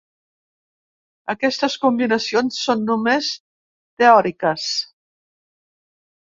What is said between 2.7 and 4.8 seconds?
només teòriques.